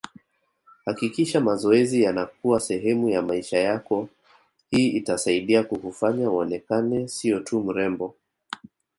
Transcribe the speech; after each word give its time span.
Hakikisha 0.85 1.41
mazoezi 1.41 2.01
yanakuwa 2.03 2.59
sehemu 2.59 3.09
ya 3.09 3.21
maisha 3.21 3.57
yako 3.59 4.09
hii 4.71 4.87
itasaidia 4.89 5.63
kukufanya 5.63 6.29
uonekane 6.31 7.07
siyo 7.07 7.39
tu 7.39 7.63
mrembo 7.63 8.15